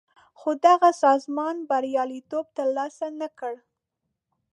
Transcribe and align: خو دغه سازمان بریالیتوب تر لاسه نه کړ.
خو 0.39 0.49
دغه 0.65 0.89
سازمان 1.03 1.55
بریالیتوب 1.69 2.45
تر 2.57 2.67
لاسه 2.77 3.07
نه 3.19 3.27
کړ. 3.39 3.53